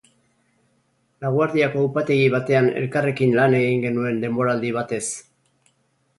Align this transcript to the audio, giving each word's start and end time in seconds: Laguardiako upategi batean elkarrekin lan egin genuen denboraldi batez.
Laguardiako 1.25 1.83
upategi 1.89 2.31
batean 2.37 2.71
elkarrekin 2.81 3.37
lan 3.41 3.59
egin 3.61 3.85
genuen 3.85 4.19
denboraldi 4.27 4.75
batez. 4.81 5.03